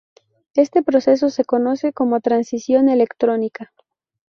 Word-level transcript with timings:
Este 0.55 0.81
proceso 0.81 1.29
se 1.29 1.45
conoce 1.45 1.93
como 1.93 2.21
transición 2.21 2.89
electrónica. 2.89 3.71